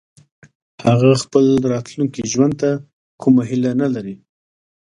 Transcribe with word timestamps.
هغه 0.85 1.09
خپل 1.23 1.45
راتلونکي 1.73 2.21
ژوند 2.31 2.53
ته 2.61 2.69
کومه 3.21 3.43
هيله 3.49 3.71
نه 3.81 3.87
لري 3.95 4.15